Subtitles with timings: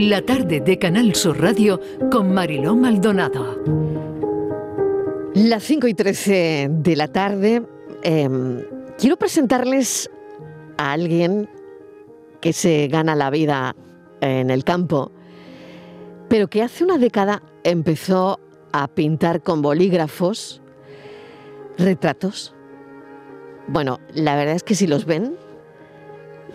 [0.00, 1.78] La tarde de Canal Sur Radio
[2.10, 3.62] con Mariló Maldonado.
[5.34, 7.62] Las 5 y 13 de la tarde.
[8.02, 8.64] Em,
[8.96, 10.10] quiero presentarles
[10.78, 11.50] a alguien
[12.40, 13.76] que se gana la vida
[14.22, 15.12] en el campo,
[16.30, 18.40] pero que hace una década empezó
[18.72, 20.62] a pintar con bolígrafos
[21.76, 22.54] retratos.
[23.68, 25.36] Bueno, la verdad es que si los ven,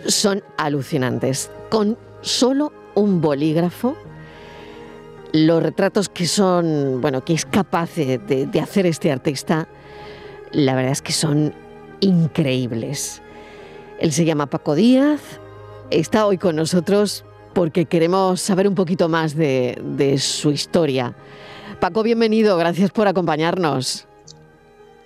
[0.04, 1.52] son alucinantes.
[1.70, 3.96] Con solo un bolígrafo,
[5.32, 9.68] los retratos que son, bueno, que es capaz de, hacer este artista,
[10.50, 11.54] la verdad es que son
[12.00, 13.22] increíbles.
[14.00, 15.20] Él se llama Paco Díaz,
[15.90, 17.24] está hoy con nosotros
[17.54, 21.14] porque queremos saber un poquito más de, de su historia.
[21.80, 24.08] Paco, bienvenido, gracias por acompañarnos.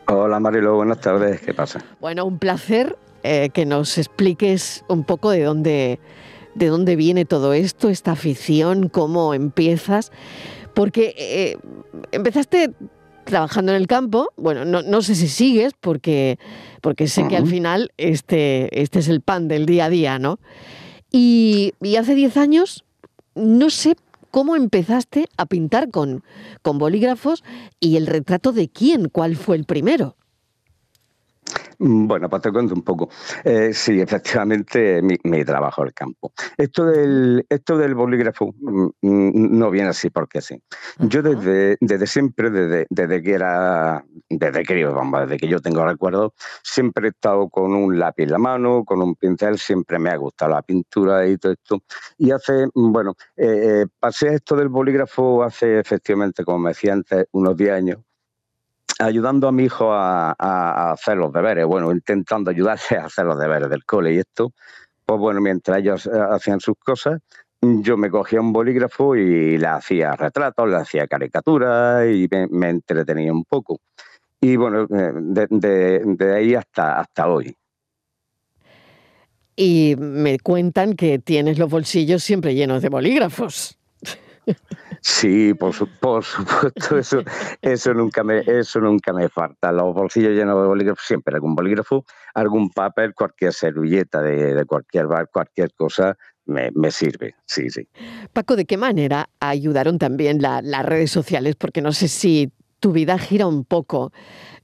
[0.07, 1.85] Hola Marilo, buenas tardes, ¿qué pasa?
[2.01, 6.01] Bueno, un placer eh, que nos expliques un poco de dónde,
[6.55, 10.13] de dónde viene todo esto, esta afición, cómo empiezas,
[10.75, 11.57] porque eh,
[12.13, 12.73] empezaste
[13.25, 16.39] trabajando en el campo, bueno, no, sé si sigues, porque,
[16.81, 20.39] porque sé que al final este, este es el pan del día a día, ¿no?
[21.13, 22.85] Y, hace 10 años,
[23.35, 23.97] no sé
[24.31, 26.23] cómo empezaste a pintar con,
[26.63, 27.43] con bolígrafos
[27.79, 30.17] y el retrato de quién, cuál fue el primero.
[31.81, 33.09] Mm, bueno, pues te cuento un poco.
[33.43, 36.33] Eh, sí, efectivamente, mi, mi, trabajo el campo.
[36.59, 40.63] Esto del, esto del bolígrafo mm, mm, no viene así porque sí.
[40.99, 45.87] Yo desde, desde siempre, desde, desde que era, desde que, vamos, desde que yo tengo
[45.87, 50.11] recuerdo, siempre he estado con un lápiz en la mano, con un pincel, siempre me
[50.11, 51.83] ha gustado la pintura y todo esto.
[52.19, 57.27] Y hace, bueno, eh, eh, pasé esto del bolígrafo hace efectivamente, como me decía antes,
[57.33, 57.99] unos 10 años
[59.01, 63.69] ayudando a mi hijo a, hacer los deberes, bueno, intentando ayudarle a hacer los deberes
[63.69, 64.53] del cole y esto,
[65.05, 67.21] pues bueno, mientras ellos eh, hacían sus cosas,
[67.63, 73.33] yo me cogía un bolígrafo y le hacía retratos, le hacía caricaturas y me, entretenía
[73.33, 73.81] un poco.
[74.41, 75.13] Y bueno, eh,
[75.51, 77.55] de, ahí hasta, hasta hoy.
[79.57, 83.79] Y me cuentan que tienes los bolsillos siempre llenos de bolígrafos.
[85.03, 86.99] Sí, por, supuesto,
[87.63, 89.73] eso, nunca me, eso nunca me falta.
[89.73, 95.29] Los bolsillos llenos de bolígrafos, siempre algún bolígrafo, algún papel, cualquier servilleta de, cualquier bar,
[95.33, 97.89] cualquier cosa, me, sirve, sí, sí.
[98.33, 101.55] Paco, ¿de qué manera ayudaron también las redes sociales?
[101.57, 104.13] Porque no sé si tu vida gira un poco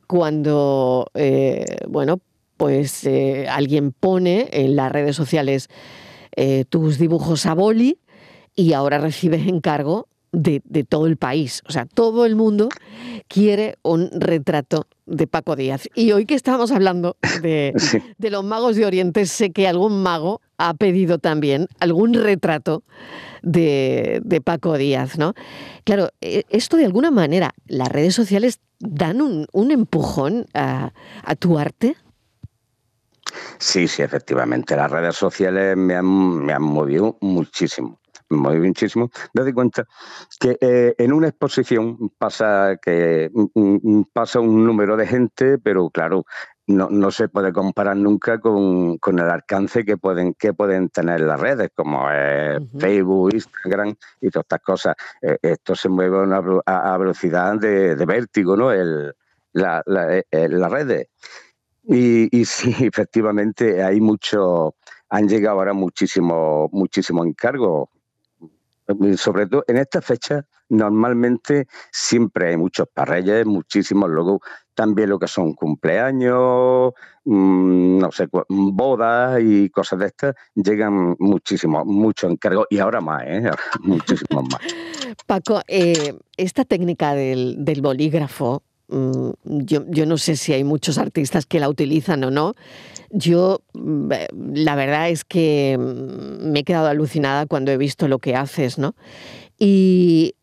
[0.07, 2.21] cuando, eh, bueno,
[2.57, 5.69] pues eh, alguien pone en las redes sociales
[6.35, 8.01] eh, tus dibujos a boli
[8.55, 11.63] y ahora recibes encargo de, todo el país.
[11.69, 12.69] O sea, todo el mundo
[13.29, 15.89] quiere un retrato de Paco Díaz.
[15.95, 17.75] Y hoy que estamos hablando de,
[18.19, 22.83] de, los magos de Oriente, sé que algún mago ha pedido también algún retrato
[23.43, 25.35] de, de Paco Díaz, ¿no?
[25.85, 31.35] Claro, e, esto de alguna manera, las redes sociales dan un, un empujón a, a
[31.37, 31.97] tu arte.
[33.59, 34.77] Sí, sí, efectivamente.
[34.77, 36.07] Las redes sociales me han,
[36.45, 37.99] me han movido muchísimo
[38.31, 39.85] muchísimo, date cuenta
[40.41, 45.91] que eh, en una exposición pasa que mm, mm, pasa un número de gente, pero
[45.91, 46.25] claro,
[46.67, 51.21] no, no se puede comparar nunca con, con, el alcance que pueden, que pueden tener
[51.21, 52.09] las redes, como
[52.79, 54.97] Facebook, Instagram y todas estas cosas.
[55.23, 58.73] Eh, esto se mueve a, una, a velocidad de, de, vértigo, ¿no?
[58.73, 59.15] El,
[59.53, 61.09] la, la, eh, las redes.
[61.85, 64.75] Y, y, sí, efectivamente, hay mucho,
[65.09, 67.89] han llegado ahora muchísimos muchísimo encargos
[69.17, 74.41] sobre todo en esta fecha normalmente siempre hay muchos parreyes, muchísimos, luego
[74.75, 76.93] también lo que son cumpleaños,
[77.25, 83.23] mm, no sé, bodas y cosas de estas, llegan muchísimos, muchos encargos y ahora más,
[83.27, 83.51] ¿eh?
[83.83, 84.61] muchísimos más.
[85.27, 91.47] Paco, eh, esta técnica del, del bolígrafo, yo, yo, no sé si hay muchos artistas
[91.47, 92.55] que la utilizan o no,
[93.11, 98.09] yo, mm, eh, la verdad es que mm, me he quedado alucinada cuando he visto
[98.09, 98.95] lo que haces, ¿no?
[99.59, 100.35] Y,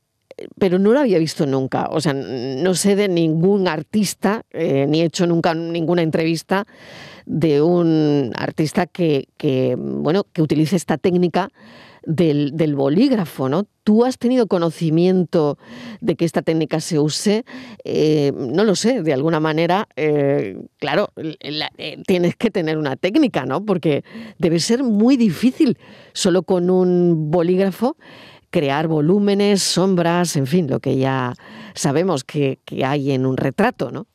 [0.58, 1.88] pero no lo había visto nunca.
[1.92, 6.66] O sea, no sé de ningún artista, eh, ni he hecho nunca ninguna entrevista
[7.26, 9.28] de un artista que,
[9.78, 11.50] bueno, que utilice esta técnica
[12.06, 13.66] del, bolígrafo, ¿no?
[13.84, 15.58] ¿Tú has tenido conocimiento
[16.02, 17.46] de que esta técnica se use?
[17.84, 23.46] Eh, no lo sé, de alguna manera, eh, claro, eh, tienes que tener una técnica,
[23.46, 23.66] ¿no?
[23.66, 24.04] Porque
[24.38, 25.78] debe ser muy difícil
[26.14, 27.98] solo con un bolígrafo
[28.50, 31.34] crear volúmenes, sombras, en fin, lo que ya
[31.74, 34.06] sabemos que, que hay en un retrato, ¿no?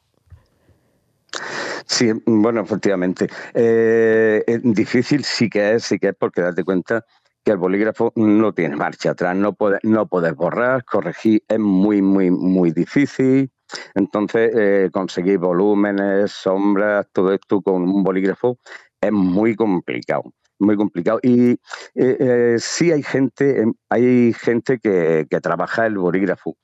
[1.87, 3.29] Sí, bueno, efectivamente.
[3.55, 7.05] Eh, difícil sí que es, sí que es, porque date cuenta
[7.45, 12.31] que el bolígrafo no tiene marcha atrás, no puedes, no borrar, corregir es muy, muy,
[12.31, 13.51] muy difícil.
[13.95, 18.59] Entonces, eh, conseguir volúmenes, sombras, todo esto con un bolígrafo
[19.01, 21.21] es muy complicado muy complicado.
[21.23, 21.59] Y eh,
[21.95, 26.57] eh, sí hay gente, em, hay gente que, trabaja el bolígrafo.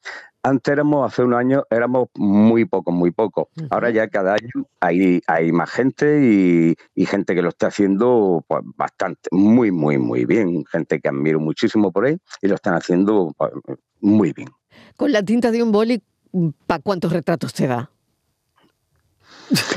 [0.46, 3.46] Antes éramos, hace un año, éramos muy pocos, muy pocos.
[3.70, 8.44] Ahora ya cada año hay, hay más gente y, y gente que lo está haciendo
[8.46, 10.62] pues, bastante, muy, muy, muy bien.
[10.66, 13.52] Gente que admiro muchísimo por ahí y lo están haciendo pues,
[14.02, 14.50] muy bien.
[14.98, 16.02] Con la tinta de un boli,
[16.66, 17.90] ¿para cuántos retratos te da?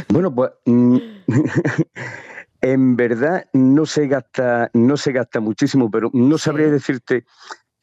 [0.10, 0.98] Bueno, pues mm,
[2.62, 7.26] en verdad no se gasta, no se gasta muchísimo, pero no sabría decirte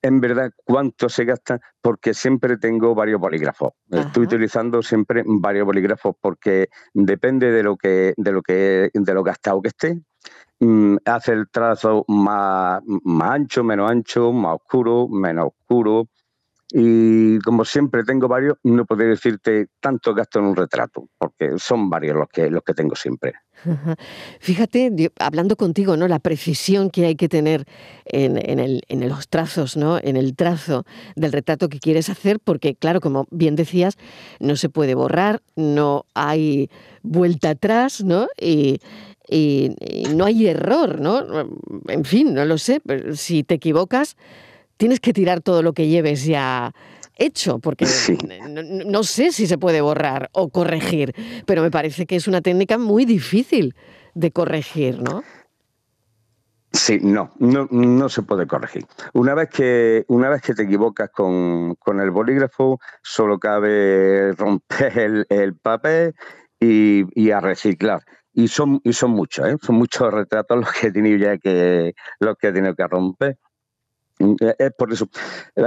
[0.05, 3.73] en verdad cuánto se gasta porque siempre tengo varios bolígrafos.
[3.91, 9.23] Estoy utilizando siempre varios bolígrafos porque depende de lo que de lo que de lo
[9.23, 10.03] gastado que esté.
[10.61, 16.09] Mm, hace el trazo más, más ancho, menos ancho, más oscuro, menos oscuro.
[16.73, 21.91] Y como siempre tengo varios, no podría decirte tanto gasto en un retrato, porque son
[21.91, 23.35] varios los que, los que tengo siempre.
[24.41, 26.09] Fíjate, hablando contigo, ¿no?
[26.09, 27.67] La precisión que hay que tener
[28.07, 29.99] en, en, el, en, los trazos, ¿no?
[30.03, 30.85] En el trazo
[31.17, 33.97] del retrato que quieres hacer, porque, claro, como bien decías,
[34.41, 36.71] no se puede borrar, no hay
[37.03, 38.27] vuelta atrás, ¿no?
[38.41, 38.81] Y,
[39.29, 41.25] y, y no hay error, ¿no?
[41.89, 42.81] En fin, no lo sé,
[43.13, 44.17] si te equivocas
[44.77, 46.73] tienes que tirar todo lo que lleves ya
[47.17, 47.87] hecho, porque
[48.87, 51.15] no, sé si se puede borrar o corregir,
[51.47, 53.75] pero me parece que es una técnica muy difícil
[54.15, 55.23] de corregir, ¿no?
[56.73, 58.85] Sí, no, no, no se puede corregir.
[59.13, 65.55] Una vez que, una vez que te equivocas con, el bolígrafo, solo cabe romper el,
[65.57, 66.15] papel
[66.59, 68.03] y, a reciclar.
[68.33, 69.57] Y son, y son muchos, ¿eh?
[69.63, 73.39] son muchos retratos los que he tenido ya que, los que he tenido que romper.
[74.25, 75.09] Mm, eh, es por eso.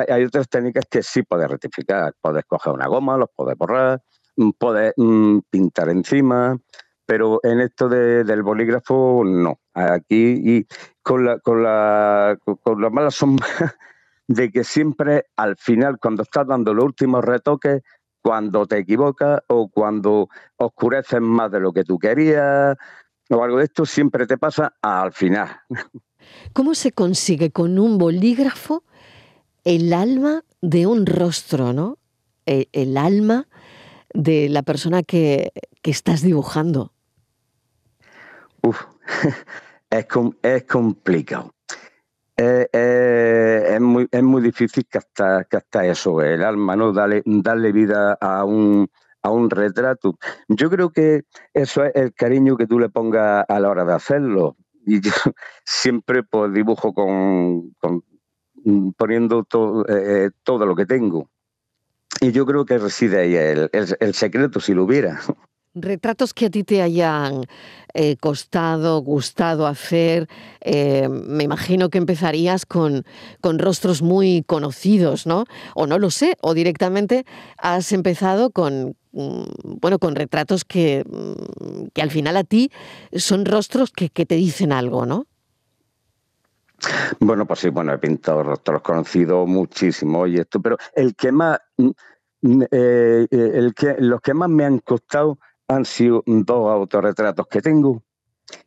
[0.10, 2.14] Hay otras técnicas que sí puedes rectificar.
[2.22, 4.02] Puedes coger una goma, los puedes borrar,
[4.36, 6.58] mm, puedes mm, pintar encima,
[7.06, 9.60] pero en esto del bolígrafo no.
[9.74, 10.68] Aquí y
[11.02, 13.48] con la, con la, con la mala sombra
[14.28, 17.82] de que siempre al final, cuando estás dando los últimos retoques,
[18.22, 20.28] cuando te equivocas o cuando
[20.58, 22.76] oscureces más de lo que tú querías
[23.30, 25.50] o algo de esto, siempre te pasa al final.
[26.54, 28.84] ¿Cómo se consigue con un bolígrafo
[29.64, 31.98] el alma de un rostro, ¿no?
[32.46, 33.48] E, el, alma
[34.14, 35.52] de la persona que,
[35.84, 36.92] estás dibujando.
[38.62, 38.82] Uf,
[39.90, 40.08] es,
[40.42, 41.54] es complicado.
[42.36, 45.46] es, muy, es muy difícil captar,
[45.86, 46.92] eso, el alma, ¿no?
[46.94, 48.90] Darle, darle vida a un,
[49.22, 50.18] a un retrato.
[50.48, 51.24] Yo creo que
[51.54, 54.56] eso es el cariño que tú le pongas a la hora de hacerlo
[54.88, 55.12] y yo
[55.66, 57.76] siempre pues dibujo con,
[58.64, 61.30] mm, poniendo todo, eh, eh, todo lo que tengo.
[62.22, 65.20] Y yo creo que reside ahí el, secreto, si lo hubiera.
[65.76, 67.44] Retratos que a ti te hayan
[67.94, 70.28] eh, costado, gustado hacer.
[70.66, 73.06] me imagino que empezarías con,
[73.42, 75.46] con, rostros muy conocidos, ¿no?
[75.76, 77.26] O no lo sé, o directamente
[77.60, 78.96] has empezado con,
[79.64, 82.72] bueno, con retratos que, mm, que al final a ti
[83.14, 85.26] son rostros que, te dicen algo, ¿no?
[87.20, 91.60] Bueno, pues sí, bueno, he pintado rostros conocidos muchísimo y esto, pero el que más,
[91.78, 97.48] mm, eh, eh, el que, los que más me han costado han sido dos autorretratos
[97.48, 98.04] que tengo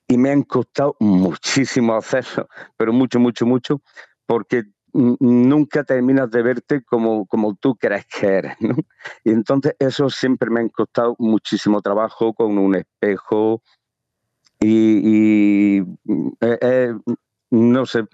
[0.08, 3.82] y me han costado muchísimo hacerlo, pero mucho, mucho, mucho,
[4.26, 8.56] porque nunca terminas de verte como, como tú crees que eres.
[9.25, 13.62] Y entonces eso siempre me ha costado muchísimo trabajo con un espejo
[14.61, 15.85] y, eh,
[16.40, 16.94] eh,
[17.50, 18.04] no sé,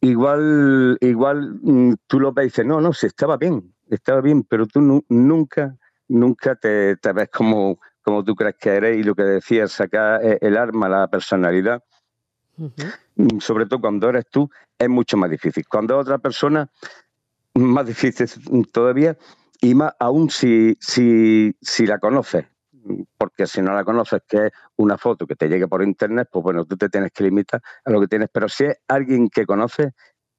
[0.00, 4.44] igual, igual mm, tú lo ves y dices, no, no, si estaba bien, estaba bien,
[4.44, 5.76] pero tú nunca,
[6.08, 10.38] nunca te, ves como, como tú crees que eres y lo que decías, sacar eh,
[10.40, 11.82] el arma, la personalidad
[12.58, 12.68] Mm,
[13.40, 15.66] sobre todo cuando eres tú, es mucho más difícil.
[15.68, 16.68] Cuando es otra persona,
[17.54, 18.28] más difícil
[18.72, 19.16] todavía,
[19.60, 22.46] y más aún si, si, si la conoces.
[23.18, 26.42] Porque si no la conoces, que es una foto que te llegue por internet, pues
[26.42, 28.28] bueno, tú te tienes que limitar a lo que tienes.
[28.32, 29.92] Pero si es alguien que conoces,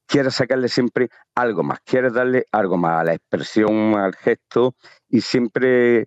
[0.06, 4.74] quieres sacarle siempre algo más, quieres darle algo más a la expresión, al gesto,
[5.08, 6.06] y siempre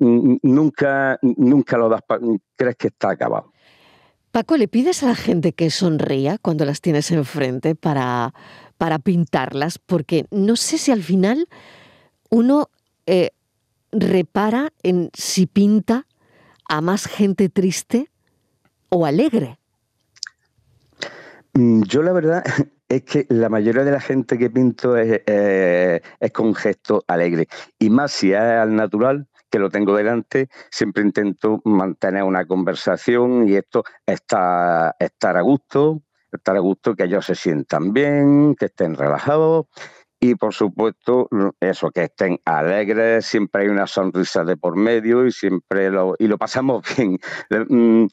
[0.00, 2.02] nunca, nunca lo das,
[2.56, 3.52] crees que está acabado.
[4.30, 8.34] Paco, ¿le pides a la gente que sonría cuando las tienes enfrente para,
[8.76, 9.78] para pintarlas?
[9.78, 11.48] Porque no sé si al final
[12.30, 12.68] uno
[13.06, 13.30] eh,
[13.90, 16.06] repara en si pinta
[16.68, 18.10] a más gente triste
[18.90, 19.58] o alegre.
[21.54, 22.44] Mm, yo la verdad
[22.88, 27.48] es que la mayoría de la gente que pinto es, eh, es con gesto alegre.
[27.78, 33.48] Y más si es al natural, que lo tengo delante, siempre intento mantener una conversación
[33.48, 36.02] y esto está estar a gusto,
[36.32, 39.66] estar a gusto, que ellos se sientan bien, que estén relajados
[40.20, 41.28] y por supuesto
[41.60, 46.26] eso, que estén alegres, siempre hay una sonrisa de por medio y siempre lo, y
[46.26, 47.18] lo pasamos bien.
[47.68, 48.06] Mm,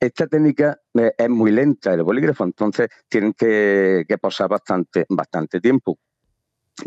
[0.00, 5.60] esta técnica eh, es muy lenta, el bolígrafo, entonces tienen que, que pasar bastante, bastante
[5.60, 5.98] tiempo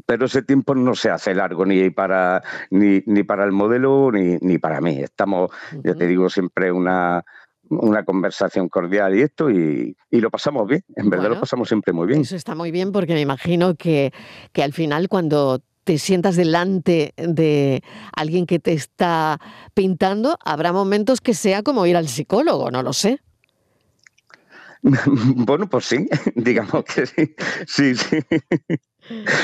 [0.05, 4.37] pero ese tiempo no se hace largo ni para ni, ni para el modelo ni,
[4.41, 4.99] ni para mí.
[4.99, 5.51] Estamos,
[5.83, 7.23] ya te digo, siempre una,
[7.69, 12.07] una conversación cordial y esto, y, lo pasamos bien, en verdad lo pasamos siempre muy
[12.07, 12.21] bien.
[12.21, 14.13] Eso está muy bien porque me imagino que,
[14.51, 17.83] que al final cuando te sientas delante de
[18.15, 19.39] alguien que te está
[19.73, 23.19] pintando, habrá momentos que sea como ir al psicólogo, no lo sé.
[25.35, 27.35] bueno, pues sí, digamos que sí,
[27.67, 28.17] sí, sí.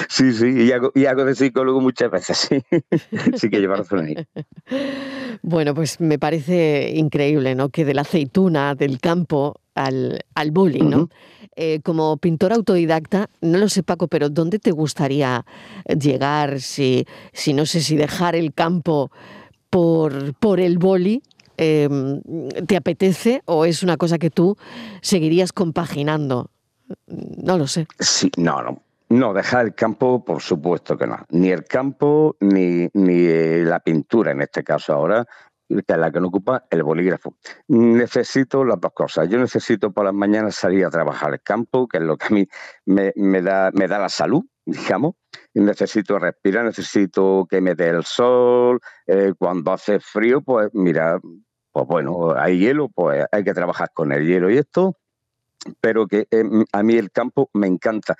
[0.09, 2.62] Sí, sí, y hago, y hago de psicólogo muchas veces, sí.
[3.36, 4.15] Sí que lleva razón ahí.
[5.41, 7.69] Bueno, pues me parece increíble, ¿no?
[7.69, 11.09] Que de la aceituna, del campo, al, al boli, ¿no?
[11.55, 15.45] Eh, como pintor autodidacta, no lo sé Paco, pero ¿dónde te gustaría
[15.86, 19.12] llegar si, si no sé si dejar el campo
[19.69, 21.21] por, por el boli?
[21.57, 22.21] Em,
[22.67, 24.55] ¿Te apetece o es una cosa que tú
[25.01, 26.51] seguirías compaginando?
[27.07, 27.88] No lo sé.
[28.00, 28.83] Sí, no, no.
[29.09, 31.17] No, dejar el campo, por supuesto que no.
[31.29, 35.25] Ni el campo ni, ni la pintura, en este caso ahora,
[35.69, 37.35] que es la que no ocupa el bolígrafo.
[37.67, 39.29] Necesito las dos cosas.
[39.29, 42.29] Yo necesito por las mañanas salir a trabajar el campo, que es lo que a
[42.29, 42.47] mí
[42.85, 45.15] me, da, me da la salud, digamos.
[45.53, 48.79] Necesito respirar, necesito que me dé el sol.
[49.05, 51.19] Eh, cuando hace frío, pues mira,
[51.71, 54.97] pues bueno, hay hielo, pues hay que trabajar con el hielo y esto.
[55.81, 58.15] Pero que eh, a mí el campo me encanta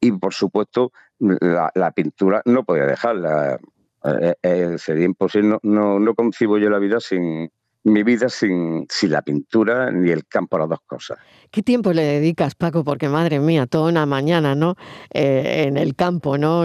[0.00, 3.60] y por supuesto la, pintura no podía dejarla.
[4.02, 7.50] Eh, eh, sería imposible, no, no, concibo yo la vida sin,
[7.84, 11.18] mi vida sin, sin, la pintura ni el campo, las dos cosas.
[11.50, 12.82] ¿Qué tiempo le dedicas, Paco?
[12.82, 14.76] Porque madre mía, toda una mañana, ¿no?
[15.12, 16.64] Eh, en el campo, ¿no?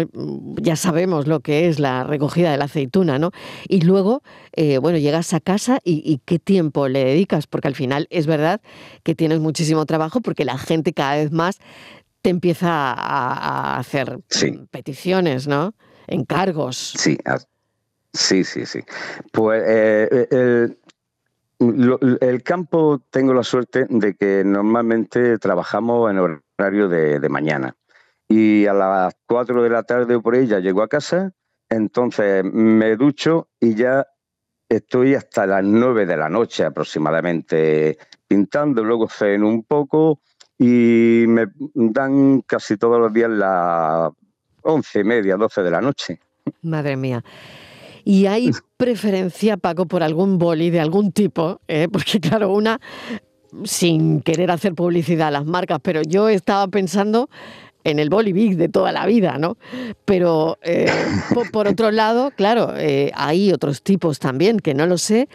[0.62, 3.32] Ya sabemos lo que es la recogida de la aceituna, ¿no?
[3.68, 4.22] Y luego,
[4.82, 8.62] bueno, llegas a casa y, y, qué tiempo le dedicas, porque al final es verdad
[9.04, 11.60] que tienes muchísimo trabajo, porque la gente cada vez más
[12.26, 14.20] te empieza a, hacer
[14.72, 15.76] peticiones, ¿no?
[16.08, 16.96] Encargos.
[16.98, 17.20] Sí,
[18.12, 18.80] sí, sí, sí.
[19.32, 20.68] Pues eh, eh,
[21.60, 27.76] el, campo tengo la suerte de que normalmente trabajamos en horario de, mañana.
[28.28, 31.32] Y a las 4 de la tarde o por ahí ya llego a casa,
[31.70, 34.08] entonces me ducho y ya
[34.68, 40.22] estoy hasta las 9 de la noche aproximadamente pintando, luego ceno un poco,
[40.58, 44.12] y me dan casi todos los días las
[44.62, 46.20] once y media, doce de la noche.
[46.62, 47.24] Madre mía.
[48.04, 51.60] ¿Y hay preferencia, Paco, por algún boli de algún tipo?
[51.68, 51.88] Eh?
[51.92, 52.80] Porque claro, una,
[53.64, 57.30] sin querer hacer publicidad a las marcas, pero yo estaba pensando
[57.86, 59.58] en el Bolivic de toda la vida, ¿no?
[60.04, 60.92] Pero eh,
[61.54, 65.30] por, otro lado, claro, eh, hay otros tipos también que no lo sé.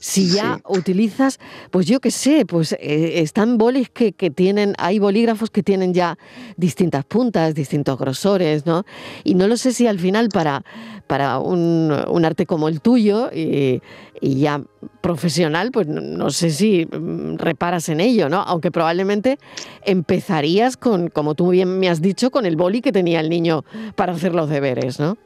[0.00, 4.98] Si ya utilizas, pues yo qué sé, pues eh, están bolis que, que, tienen, hay
[4.98, 6.18] bolígrafos que tienen ya
[6.56, 8.84] distintas puntas, distintos grosores, ¿no?
[9.24, 10.62] Y no lo sé si al final para,
[11.06, 13.80] para un, un arte como el tuyo y,
[14.20, 14.62] y ya
[15.00, 18.40] profesional, pues no, sé si mm, reparas en ello, ¿no?
[18.40, 19.38] Aunque probablemente
[19.84, 23.64] empezarías con, como tú bien me has dicho, con el boli que tenía el niño
[23.96, 25.16] para hacer los deberes, ¿no?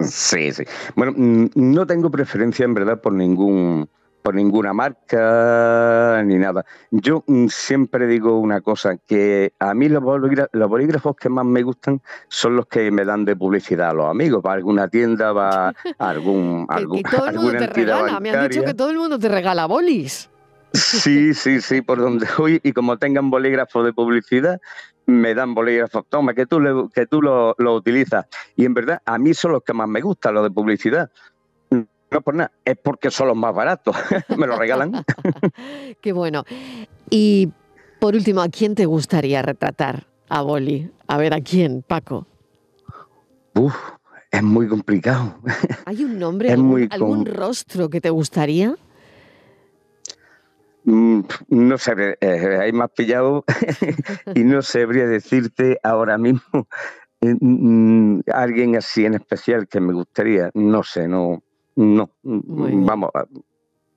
[0.00, 0.64] Sí, sí.
[0.94, 3.88] Bueno, mm, no tengo preferencia en verdad por ningún
[4.22, 6.64] por ninguna marca ni nada.
[6.90, 12.02] Yo mm, siempre digo una cosa, que a mí los, bolígrafos que más me gustan
[12.28, 15.74] son los que me dan de publicidad a los amigos, para alguna tienda, va a
[15.98, 18.20] algún, algún que todo el mundo te regala.
[18.20, 20.28] Me han dicho que todo el mundo te regala bolis.
[20.74, 24.60] Sí, sí, sí, por donde voy y como tengan bolígrafos de publicidad,
[25.08, 28.26] me dan bolígrafos, toma, que tú, que tú lo, lo utilizas.
[28.56, 31.10] Y en verdad, a mí son los que más me gustan, los de publicidad
[32.10, 33.94] no por nada, es porque son los más baratos.
[34.36, 34.92] Me lo regalan.
[36.00, 36.44] Qué bueno.
[37.10, 37.50] Y
[38.00, 40.90] por último, ¿a quién te gustaría retratar a Boli?
[41.06, 42.26] A ver, ¿a quién, Paco?
[43.54, 43.74] Uf,
[44.30, 45.36] es muy complicado.
[45.84, 48.76] ¿Hay un nombre, algún, algún rostro que te gustaría?
[50.88, 53.44] Mm, no sé, eh, hay más pillado
[54.34, 56.66] y no sabría decirte ahora mismo
[57.20, 60.50] eh, mm, alguien así en especial que me gustaría.
[60.54, 61.42] No sé, no,
[61.76, 63.10] no, vamos,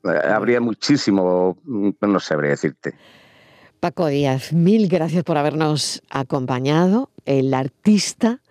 [0.03, 2.93] habría muchísimo, no sabría decirte.
[3.79, 8.41] Paco Díaz, mil gracias por habernos acompañado, el artista,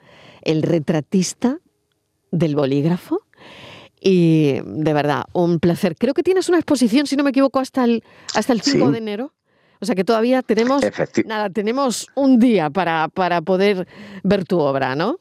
[0.41, 1.59] el retratista
[2.31, 3.21] del bolígrafo.
[4.01, 5.95] Y de verdad, un placer.
[5.97, 8.03] Creo que tienes una exposición, si no me equivoco, hasta el,
[8.35, 9.35] hasta el 5 de enero.
[9.81, 10.83] O sea que todavía tenemos,
[11.25, 13.87] nada, tenemos un día para, para poder
[14.23, 15.21] ver tu obra, ¿no?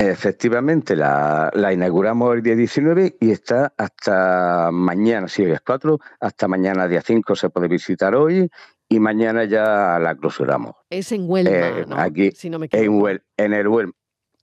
[0.00, 6.48] Efectivamente, la, inauguramos el día 19 y está hasta mañana, si hoy es 4, hasta
[6.48, 8.50] mañana día 5 se puede visitar hoy
[8.88, 10.74] y mañana ya la clausuramos.
[10.88, 11.96] Es en Huelma, eh, ¿no?
[12.00, 12.54] Aquí, en,
[13.36, 13.92] en, el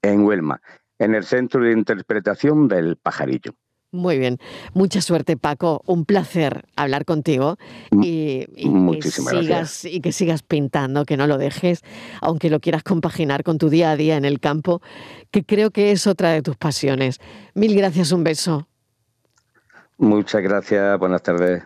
[0.03, 0.61] en Huelma,
[0.99, 3.53] en el Centro de Interpretación del Pajarillo.
[3.91, 4.37] Muy bien,
[4.73, 7.57] mucha suerte Paco, un placer hablar contigo
[8.01, 8.45] y,
[8.99, 11.83] que sigas, y que sigas pintando, que no lo dejes,
[12.21, 14.81] aunque lo quieras compaginar con tu día a día en el campo,
[15.31, 17.19] que creo que es otra de tus pasiones.
[17.53, 18.67] Mil gracias, un beso.
[19.97, 21.63] Muchas gracias, buenas tardes.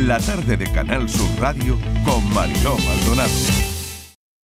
[0.00, 3.75] La tarde de Canal Sur Radio con Mariló Maldonado.